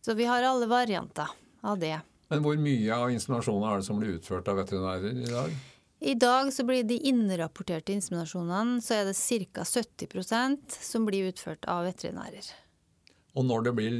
[0.05, 1.29] Så vi har alle varianter
[1.61, 1.97] av det.
[2.29, 5.53] Men hvor mye av inseminasjonene er det som blir utført av veterinærer i dag?
[5.99, 9.65] I dag så blir de innrapporterte inseminasjonene så er det ca.
[9.67, 12.45] 70% som blir utført av veterinærer.
[13.37, 13.93] Og når det blir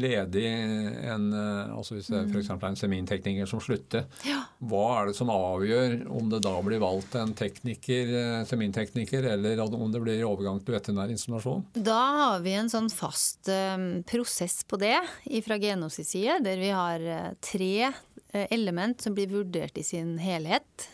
[0.00, 2.48] ledig en eh, altså Hvis det f.eks.
[2.54, 4.40] er en semintekniker som slutter, Ja.
[4.64, 9.60] hva er det som avgjør om det da blir valgt en tekniker, eh, semintekniker, eller
[9.66, 11.66] om det blir overgang til veterinær installasjon?
[11.76, 13.76] Da har vi en sånn fast eh,
[14.08, 14.96] prosess på det
[15.44, 17.04] fra Genos side, der vi har
[17.44, 17.92] tre
[18.32, 20.84] element som blir vurdert i sin helhet,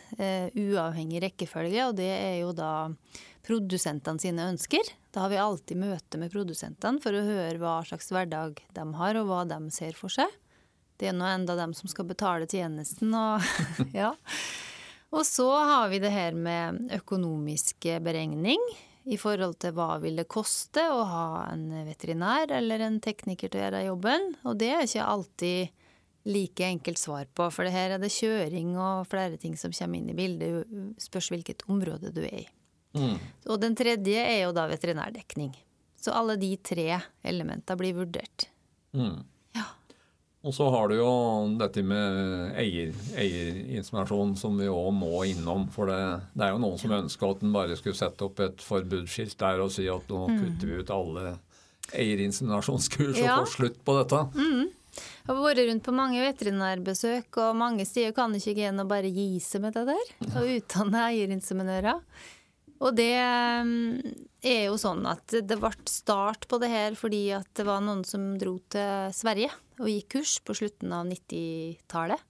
[0.57, 2.71] uavhengig rekkefølge, og det er jo da
[3.45, 4.89] produsentene sine ønsker.
[5.17, 9.17] Da har vi alltid møte med produsentene for å høre hva slags hverdag de har,
[9.17, 10.29] og hva de ser for seg.
[11.01, 13.41] Det er nå enda dem som skal betale tjenesten, og
[13.97, 14.11] ja.
[15.09, 18.61] Og så har vi det her med økonomisk beregning
[19.09, 23.57] i forhold til hva vil det koste å ha en veterinær eller en tekniker til
[23.57, 24.27] å gjøre jobben.
[24.45, 28.77] Og det er ikke alltid like enkelt svar på, for det her er det kjøring
[28.77, 32.47] og flere ting som kommer inn i bildet, spørs hvilket område du er i.
[32.95, 35.51] Og den tredje er jo da veterinærdekning.
[36.01, 38.47] Så alle de tre elementene blir vurdert.
[38.93, 39.23] Mm.
[39.57, 39.65] Ja.
[40.47, 41.09] Og så har du jo
[41.59, 45.67] dette med eier, eierinformasjon som vi òg må innom.
[45.73, 45.99] For det,
[46.37, 49.59] det er jo noen som ønsker at en bare skulle sette opp et forbudsskilt der
[49.65, 51.35] og si at nå kutter vi ut alle
[51.97, 53.37] eierinseminasjonskurs Ja.
[53.39, 54.23] og får slutt på dette.
[54.37, 59.37] Jeg har vært rundt på mange veterinærbesøk, og mange sier kan ikke Geno bare gi
[59.43, 60.09] seg med det der.
[60.31, 61.99] Og utdanne eierinseminører.
[62.77, 64.01] Og det mm,
[64.45, 68.03] er jo sånn at det ble start på det her fordi at det var noen
[68.05, 69.49] som dro til Sverige
[69.81, 72.21] og gikk kurs på slutten av 90-tallet.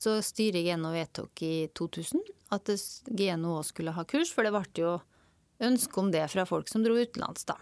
[0.00, 2.22] Så styret i Geno vedtok i 2000
[2.56, 2.72] at
[3.16, 4.94] Geno òg skulle ha kurs, for det ble jo
[5.60, 7.58] ønske om det fra folk som dro utenlands, da.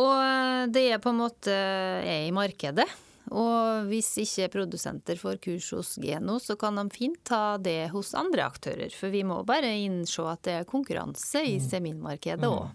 [0.00, 2.88] Og det er på en måte er i markedet.
[3.32, 8.12] Og hvis ikke produsenter får kurs hos Geno, så kan de fint ta det hos
[8.18, 8.92] andre aktører.
[8.92, 12.68] For vi må bare innse at det er konkurranse i seminmarkedet òg.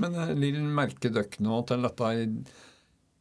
[0.00, 2.12] Men eh, Lill, merker dere noe til dette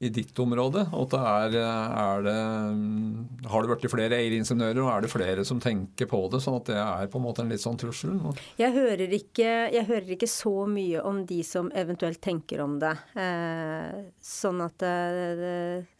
[0.02, 0.86] i, ditt område?
[0.90, 2.36] At det er, er det,
[2.78, 6.42] mm, har det blitt flere eieringeniører, og er det flere som tenker på det?
[6.44, 8.18] Sånn at det er på en måte en litt sånn trussel?
[8.60, 12.96] Jeg hører, ikke, jeg hører ikke så mye om de som eventuelt tenker om det.
[13.20, 14.96] Eh, sånn at det,
[15.42, 15.56] det,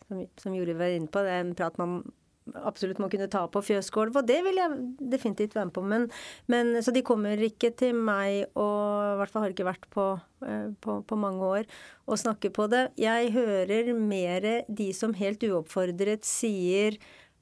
[0.08, 2.02] som, som Juri var inne på, det er en prat man
[2.60, 4.78] absolutt må kunne ta på fjøsgulv, og det vil jeg
[5.14, 5.86] definitivt være med på.
[5.88, 6.08] Men,
[6.52, 10.08] men, så de kommer ikke til meg, og i hvert fall har ikke vært på,
[10.48, 11.70] eh, på, på mange år,
[12.08, 12.88] og snakker på det.
[13.02, 17.00] Jeg hører mer de som helt uoppfordret sier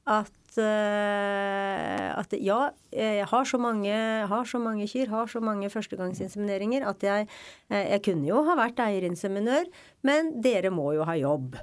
[0.09, 2.59] at eh, at ja,
[2.91, 3.93] jeg har så mange,
[4.31, 7.27] har så mange kyr, har så mange førstegangsinsemineringer at jeg,
[7.69, 9.69] eh, jeg kunne jo ha vært eierinseminør,
[10.07, 11.59] men dere må jo ha jobb.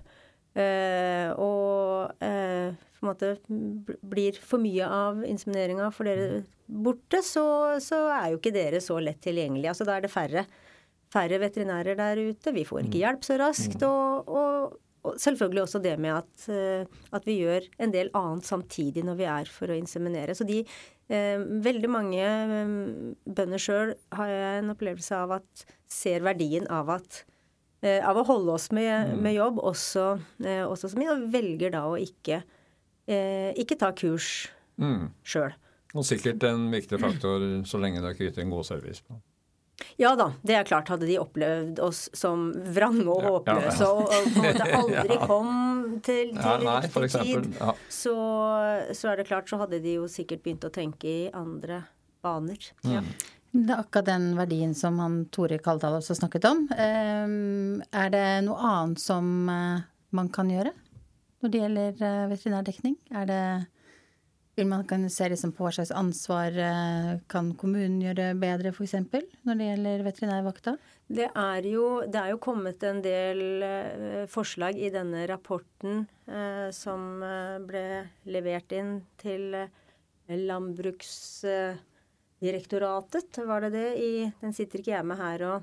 [0.56, 3.34] Eh, og eh, på en måte
[4.08, 8.96] blir for mye av insemineringa for dere borte, så, så er jo ikke dere så
[9.02, 9.74] lett tilgjengelige.
[9.74, 10.46] Altså da er det færre,
[11.12, 12.54] færre veterinærer der ute.
[12.56, 13.84] Vi får ikke hjelp så raskt.
[13.86, 18.48] Og, og, og selvfølgelig også det med at, eh, at vi gjør en del annet
[18.48, 20.34] samtidig når vi er for å inseminere.
[20.34, 22.26] Så de eh, Veldig mange
[23.28, 27.22] bønder sjøl har jeg en opplevelse av at ser verdien av at
[28.04, 30.06] av å holde oss med, med jobb også,
[30.44, 32.42] eh, også som vi velger da å ikke,
[33.08, 35.06] eh, ikke ta kurs Mm.
[35.24, 35.54] sjøl.
[35.96, 39.00] Og sikkert en viktig faktor så lenge dere yter en god service.
[39.06, 39.16] på.
[40.00, 40.88] Ja da, det er klart.
[40.88, 43.86] Hadde de opplevd oss som vrange og Ja, ja, ja.
[43.92, 47.42] og, på en måte aldri kom til, til Ja, nei, riktig eksempel.
[47.44, 47.72] tid, Ja.
[47.88, 48.14] så,
[48.96, 51.82] så er det klart så hadde de jo sikkert begynt å tenke i andre
[52.24, 52.56] baner.
[52.84, 53.02] Ja.
[53.56, 56.66] Det er akkurat den verdien som han Tore Kaldal også snakket om.
[56.76, 60.74] Ehm, Er det noe annet som eh, man kan gjøre
[61.40, 62.98] når det gjelder eh, veterinærdekning?
[63.10, 63.42] Er det
[64.56, 68.94] vil man kan se liksom på hva slags ansvar eh, kan kommunen gjøre bedre, f.eks.
[69.44, 70.76] når det gjelder veterinærvakta?
[71.06, 73.64] Det er, jo, det er jo kommet en del
[74.32, 77.20] forslag i denne rapporten eh, som
[77.68, 77.84] ble
[78.26, 79.68] levert inn til eh,
[82.36, 83.96] Landbruksdirektoratet, var det det?
[83.96, 85.62] I, den sitter ikke jeg med her og,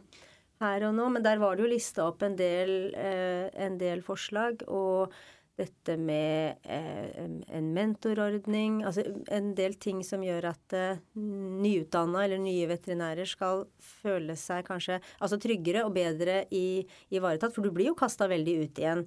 [0.62, 4.02] her og nå, men der var det jo lista opp en del, eh, en del
[4.02, 4.64] forslag.
[4.68, 5.14] og
[5.56, 7.14] dette med eh,
[7.54, 13.68] en mentorordning, altså en del ting som gjør at eh, nyutdanna eller nye veterinærer skal
[13.78, 16.82] føle seg kanskje altså tryggere og bedre i,
[17.14, 17.54] ivaretatt.
[17.54, 19.06] For du blir jo kasta veldig ut igjen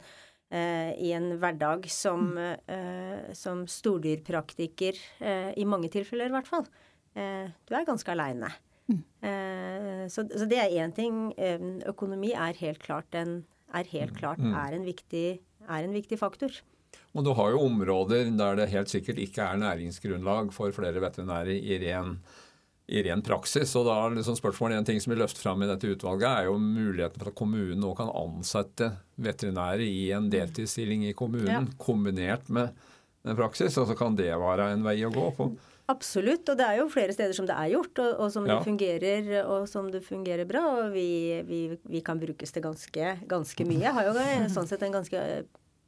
[0.55, 6.71] eh, i en hverdag som, eh, som stordyrpraktiker, eh, i mange tilfeller i hvert fall.
[7.17, 8.53] Eh, du er ganske aleine.
[8.87, 11.33] Eh, så, så det er én ting.
[11.41, 11.59] Eh,
[11.91, 13.41] økonomi er helt klart en,
[13.75, 15.27] er helt klart er en viktig
[15.67, 16.55] er en viktig faktor.
[17.17, 21.57] Og du har jo områder der det helt sikkert ikke er næringsgrunnlag for flere veterinærer
[21.57, 22.17] i ren,
[22.87, 23.75] i ren praksis.
[23.79, 26.51] Og da er liksom spørsmålet En ting som blir løftet fram i dette utvalget, er
[26.51, 31.79] jo muligheten for at kommunen nå kan ansette veterinærer i en deltidsstilling i kommunen, ja.
[31.81, 32.77] kombinert med
[33.27, 33.77] en praksis.
[33.81, 35.51] Og så kan det være en vei å gå på.
[35.87, 38.57] Absolutt, og det er jo flere steder som det er gjort, og, og som ja.
[38.57, 40.65] det fungerer og som det fungerer bra.
[40.81, 43.85] Og vi, vi, vi kan brukes til ganske, ganske mye.
[43.85, 44.17] Jeg har jo
[44.57, 45.23] sånn sett en ganske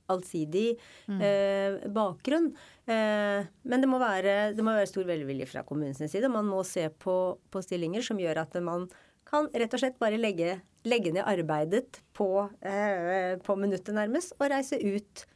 [0.09, 0.69] allsidig
[1.11, 1.19] mm.
[1.19, 2.53] eh, bakgrunn.
[2.89, 6.31] Eh, men det må, være, det må, være, stor velvilje fra kommunens side.
[6.33, 7.17] Man må se på,
[7.51, 8.87] på, stillinger som gjør at man
[9.29, 10.57] kan rett og slett bare legge,
[10.89, 15.27] legge ned arbeidet på, eh, på minuttet nærmest, og reise ut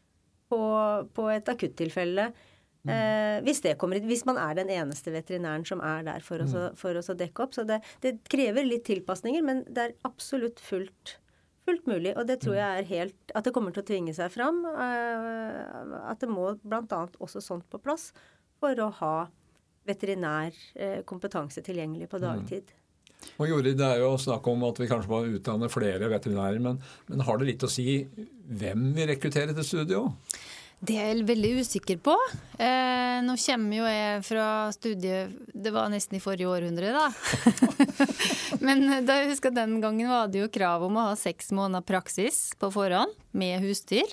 [0.53, 0.62] på,
[1.12, 2.31] på et akuttilfelle
[2.90, 6.55] Eh, hvis, kommer, hvis, man er den eneste veterinæren som er der for, mm.
[6.59, 7.55] å, for å dekke opp.
[7.55, 11.16] Så det, det, krever litt tilpasninger, men det er absolutt fullt,
[11.66, 12.16] fullt mulig.
[12.16, 12.61] Og det tror mm.
[12.62, 14.64] jeg er helt At det kommer til å tvinge seg fram.
[14.66, 17.05] Eh, at det må bl.a.
[17.23, 18.11] også sånt på plass
[18.62, 19.16] for å ha
[19.87, 22.25] veterinær eh, kompetanse tilgjengelig på mm.
[22.27, 22.75] dagtid.
[23.38, 26.81] Og Jorid, Det er jo snakk om at vi kanskje må utdanne flere veterinærer, men,
[27.07, 28.03] men har det litt å si
[28.51, 30.03] hvem vi rekrutterer til studio?
[30.83, 32.14] Det er jeg veldig usikker på.
[32.59, 37.05] Eh, nå kommer jo jeg fra studiet Det var nesten i forrige århundre, da.
[38.66, 41.87] Men da jeg husker den gangen var det jo krav om å ha seks måneder
[41.87, 44.11] praksis på forhånd med husdyr.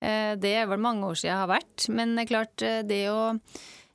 [0.00, 1.90] Eh, det er vel mange år siden jeg har vært.
[1.92, 3.20] Men det er klart, eh, det å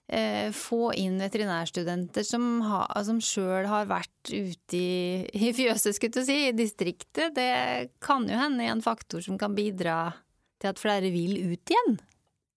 [0.05, 6.21] eh, få inn veterinærstudenter som, ha, som sjøl har vært ute i, i fjøset, skulle
[6.21, 10.13] jeg si, i distriktet, det kan jo hende en faktor som kan bidra
[10.61, 11.97] til at flere vil ut igjen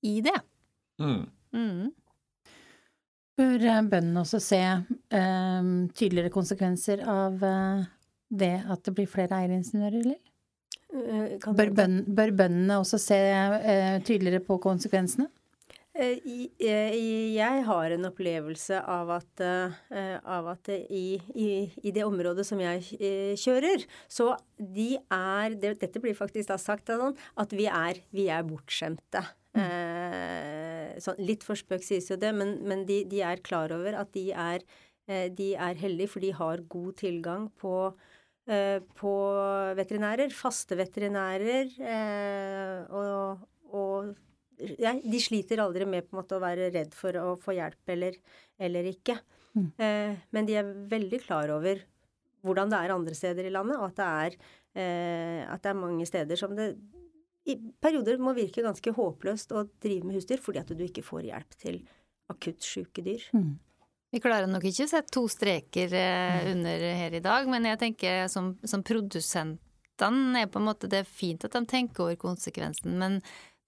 [0.06, 0.36] i det.
[1.02, 1.24] Mm.
[1.54, 1.84] Mm.
[3.38, 7.86] Bør eh, bøndene også se eh, tydeligere konsekvenser av eh,
[8.28, 10.18] det at det blir flere eieringeniører, eller?
[10.88, 15.28] Uh, bør, bøn, bør, bøndene også se eh, tydeligere på konsekvensene?
[15.98, 21.48] Eh, jeg har en opplevelse av at, eh, av at i, i,
[21.82, 26.92] i, det området som jeg eh, kjører, så de er Dette blir faktisk da sagt
[26.92, 29.24] sånn at vi er, vi er bortskjemte.
[29.58, 31.00] Mm.
[31.02, 34.12] Sånn, litt for spøk sies jo det, men, men de, de, er klar over at
[34.14, 34.62] de er,
[35.34, 37.74] de er heldige, for de har god tilgang på
[38.96, 39.10] på
[39.76, 41.74] veterinærer, faste veterinærer,
[42.96, 43.42] og,
[43.76, 44.14] og
[44.78, 47.94] ja, de sliter aldri med på en måte å være redd for å få hjelp
[47.94, 48.18] eller,
[48.58, 49.18] eller ikke.
[49.54, 49.68] Mm.
[49.76, 51.82] Eh, men de er veldig klar over
[52.46, 54.38] hvordan det er andre steder i landet, og at det er,
[54.78, 56.72] eh, at det er mange steder som det
[57.48, 61.30] i perioder må virke ganske håpløst å drive med husdyr fordi at du ikke får
[61.30, 61.80] hjelp til
[62.28, 63.24] akutt syke dyr.
[63.32, 63.54] Mm.
[64.12, 66.50] Vi klarer nok ikke å sette to streker eh, mm.
[66.52, 71.02] under her i dag, men jeg tenker som, som produsentene er på en måte Det
[71.02, 73.18] er fint at de tenker over konsekvensen, men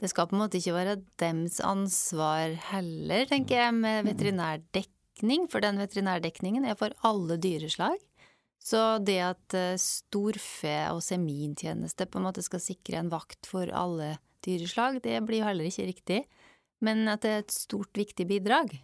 [0.01, 5.65] det skal på en måte ikke være dems ansvar heller, tenker jeg, med veterinærdekning, for
[5.65, 7.99] den veterinærdekningen er for alle dyreslag.
[8.61, 13.69] Så det at eh, storfe og semintjeneste på en måte skal sikre en vakt for
[13.73, 16.21] alle dyreslag, det blir jo heller ikke riktig.
[16.85, 18.79] Men at det er et stort, viktig bidrag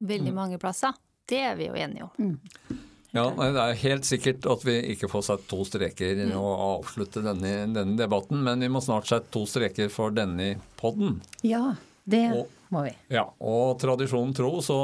[0.00, 0.36] veldig mm.
[0.36, 0.96] mange plasser,
[1.28, 2.10] det er vi jo enige om.
[2.18, 2.78] Mm.
[3.16, 6.36] Ja, Det er helt sikkert at vi ikke får satt to streker mm.
[6.38, 11.18] og avslutte denne, denne, debatten, men vi må snart sette to streker for denne podden.
[11.46, 11.74] Ja,
[12.10, 12.92] det og, må vi.
[13.12, 14.78] Ja, Og tradisjonen tro så,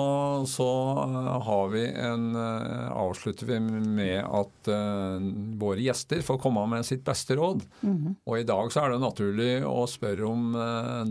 [0.51, 0.67] så
[0.99, 5.23] uh, har vi en uh, avslutter vi med at uh,
[5.61, 7.63] våre gjester får komme med sitt beste råd.
[7.87, 8.19] Mm.
[8.27, 10.59] Og i dag så er det naturlig å spørre om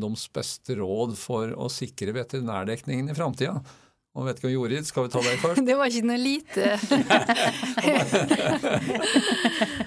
[0.04, 3.60] deres beste råd for å sikre veterinærdekningen i framtida.
[4.16, 5.62] Og vet ikke om Jorid, skal vi ta deg først?
[5.68, 6.70] Det var ikke noe lite.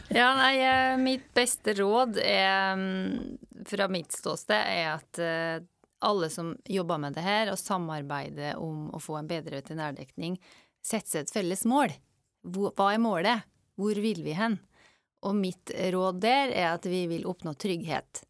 [0.18, 5.64] ja, nei, eh, mitt beste råd er, mm, fra mitt ståsted er at eh,
[6.04, 10.36] alle som jobber med det her, og samarbeider om å få en bedre veterinærdekning,
[10.84, 11.96] setter seg et felles mål.
[12.44, 13.48] Hva er målet?
[13.80, 14.60] Hvor vil vi hen?
[15.26, 18.22] Og mitt råd der er at vi vil oppnå trygghet.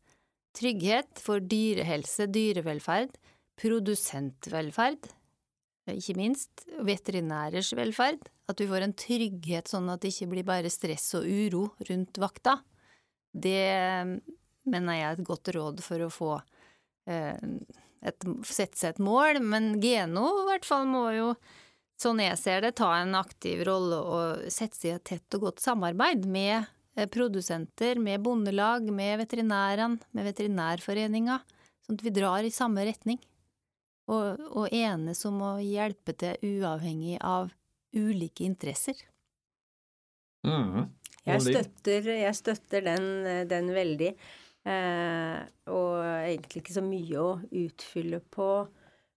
[0.56, 3.12] Trygghet for dyrehelse, dyrevelferd,
[3.58, 5.10] produsentvelferd,
[5.96, 8.28] ikke minst veterinærers velferd.
[8.48, 12.20] At du får en trygghet sånn at det ikke blir bare stress og uro rundt
[12.20, 12.58] vakta.
[13.32, 13.60] Det
[14.68, 16.32] mener jeg er et godt råd for å få
[17.10, 17.36] eh,
[18.00, 19.40] et, sette seg et mål.
[19.44, 21.30] Men Geno i hvert fall må jo,
[22.00, 25.48] sånn jeg ser det, ta en aktiv rolle og sette seg i et tett og
[25.48, 26.56] godt samarbeid med
[26.96, 31.42] eh, produsenter, med bondelag, med veterinærene, med Veterinærforeninga.
[31.84, 33.20] Sånn at vi drar i samme retning
[34.08, 37.52] og, og enes om å hjelpe til uavhengig av
[37.96, 38.98] ulike interesser.
[40.46, 40.88] Mm.
[41.26, 43.08] Jeg, støtter, jeg støtter, den,
[43.50, 44.12] den veldig.
[44.68, 45.38] Eh,
[45.72, 47.30] og egentlig ikke så mye å
[47.60, 48.48] utfylle på,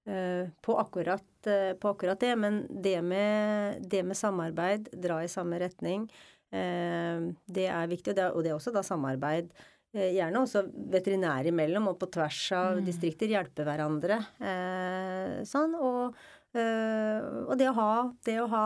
[0.07, 2.35] eh, på, akkurat, eh, på, akkurat, det.
[2.39, 6.09] Men det med, det med, samarbeid, dra i samme retning,
[6.51, 8.11] eh, det er viktig.
[8.11, 9.51] Og det er, og det er også da samarbeid
[9.91, 10.63] Gjerne også
[10.93, 12.85] veterinære imellom og på tvers av mm.
[12.87, 13.31] distrikter.
[13.33, 14.21] Hjelpe hverandre.
[14.39, 15.75] Eh, sånn.
[15.75, 16.15] Og,
[16.55, 17.91] og det, å ha,
[18.27, 18.65] det å ha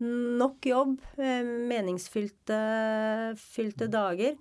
[0.00, 2.60] nok jobb, meningsfylte
[3.38, 4.38] fylte dager.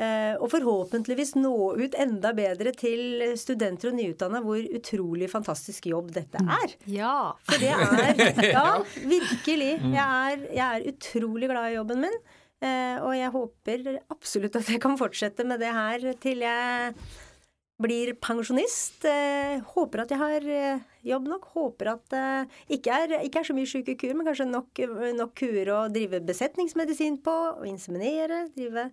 [0.00, 6.08] Eh, og forhåpentligvis nå ut enda bedre til studenter og nyutdanna hvor utrolig fantastisk jobb
[6.16, 6.52] dette mm.
[6.56, 6.76] er.
[6.88, 7.16] Ja.
[7.44, 9.74] For det er Ja, virkelig.
[9.82, 9.92] Mm.
[9.98, 12.16] Jeg er, jeg er utrolig glad i jobben min.
[12.60, 16.94] Eh, og jeg håper absolutt at jeg kan fortsette med det her til jeg
[17.80, 19.06] blir pensjonist.
[19.08, 20.50] Eh, håper at jeg har
[21.12, 21.48] jobb nok.
[21.54, 24.82] Håper at det ikke er, ikke er så mye syke kuer, men kanskje nok,
[25.16, 27.38] nok kuer å drive besetningsmedisin på.
[27.60, 28.44] Og inseminere.
[28.56, 28.90] Drive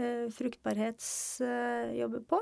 [0.00, 2.38] Eh, fruktbarhetsjobber på.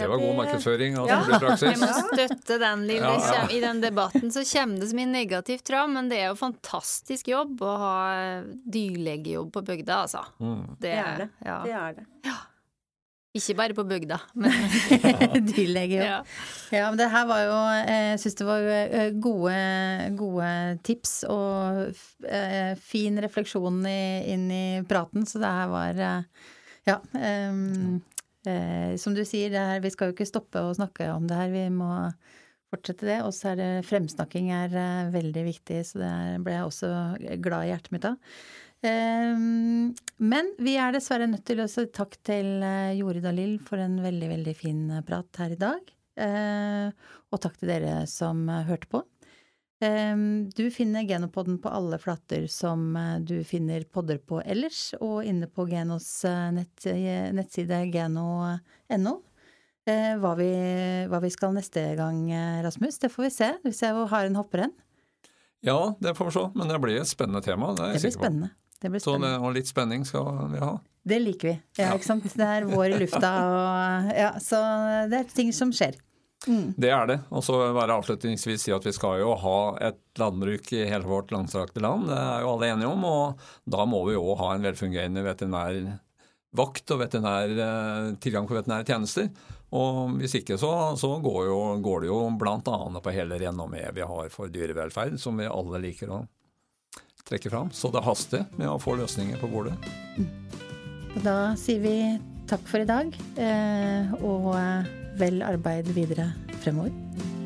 [0.00, 1.40] Det var god markedsføring Altså, ja.
[1.44, 1.66] praksis.
[1.68, 3.06] Vi må støtte den, Liv.
[3.06, 3.46] Ja.
[3.50, 7.32] I den debatten så kommer det så mye negativt fram, men det er jo fantastisk
[7.32, 7.96] jobb å ha
[8.76, 10.24] dyrlegejobb på bygda, altså.
[10.40, 10.62] Mm.
[10.76, 11.28] Det, det, er det.
[11.44, 11.58] Ja.
[11.66, 12.08] Det er det.
[12.28, 12.38] Ja.
[13.30, 14.54] Ikke bare på bygda, men
[15.52, 16.02] Dyrlegejobb.
[16.02, 16.16] Ja.
[16.74, 16.86] ja.
[16.88, 19.58] men det her var jo eh, Jeg syns det var eh, gode,
[20.18, 20.48] gode,
[20.82, 21.92] tips og
[22.26, 26.02] eh, fin refleksjon inn i praten, så det her var
[26.88, 26.96] Ja.
[27.14, 28.00] Um,
[28.48, 31.52] eh, som du sier, her, vi skal jo ikke stoppe å snakke om det her,
[31.52, 31.90] vi må
[32.70, 33.20] fortsette det.
[33.26, 34.74] Og så er det fremsnakking er
[35.12, 36.14] veldig viktig, så det
[36.46, 36.90] ble jeg også
[37.42, 38.18] glad i hjertet mitt av.
[38.80, 39.36] Eh,
[40.20, 43.98] men vi er dessverre nødt til å si takk til eh, Jorid Alil for en
[44.00, 45.92] veldig, veldig fin eh, prat her i dag.
[46.20, 49.04] Eh, og takk til dere som hørte på.
[49.80, 52.92] Ehm, du finner Genopoden på alle flater som
[53.24, 56.08] du finner podder på ellers, og inne på Genos
[56.52, 56.84] nett,
[57.36, 59.16] nettside geno.no.
[59.90, 60.34] Hva
[61.10, 62.20] hva vi skal neste gang,
[62.62, 63.48] Rasmus, det får vi se.
[63.64, 64.76] Vi ser har en hopper hen.
[65.60, 66.44] Ja, det får vi se.
[66.54, 67.72] Men det blir et spennende tema.
[67.76, 68.50] Det, det blir spennende.
[68.80, 69.34] Det blir spennende.
[69.36, 70.74] Så, og litt spenning skal vi ha.
[71.10, 71.56] Det liker vi.
[71.80, 72.28] Ja, ikke sant.
[72.36, 74.60] Det er vår i lufta og Ja, så
[75.10, 75.98] det er ting som skjer.
[76.48, 76.72] Mm.
[76.76, 77.18] Det er det.
[77.28, 79.58] Og så bare avslutningsvis si at vi skal jo ha
[79.90, 82.08] et landbruk i hele vårt langstrakte land.
[82.08, 83.04] Det er jo alle enige om.
[83.08, 83.44] Og
[83.76, 89.30] da må vi òg ha en velfungerende veterinærvakt og veterinær, eh, tilgang på veterinære tjenester.
[89.76, 92.58] Og hvis ikke så, så går, jo, går, det jo bl.a.
[93.04, 96.24] på hele renommeet vi har for dyrevelferd, som vi alle liker å
[97.28, 97.70] trekke fram.
[97.70, 99.76] Så det haster med å få løsninger på bordet.
[101.14, 101.96] Og da sier vi
[102.50, 104.50] takk for i dag, eh, og
[105.20, 106.32] vel arbeid videre
[106.64, 107.39] fremover.